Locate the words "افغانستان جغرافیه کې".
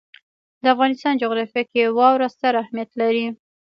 0.73-1.93